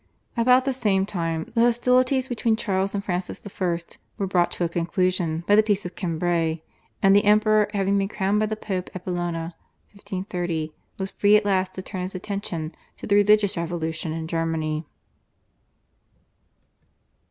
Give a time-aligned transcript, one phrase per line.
[0.35, 3.79] About the same time the hostilities between Charles and Francis I.
[4.17, 6.63] were brought to a conclusion by the Peace of Cambrai,
[7.03, 9.53] and the Emperor, having been crowned by the Pope at Bologna
[9.93, 14.87] (1530), was free at last to turn his attention to the religious revolution in Germany.